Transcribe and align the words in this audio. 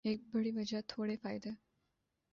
ایک 0.05 0.19
بڑِی 0.33 0.51
وجہ 0.55 0.79
تھوڑے 0.87 1.15
فائدے 1.21 1.49